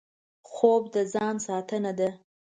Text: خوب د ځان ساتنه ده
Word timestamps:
خوب 0.51 0.83
د 0.95 0.97
ځان 1.13 1.35
ساتنه 1.47 1.91
ده 1.99 2.09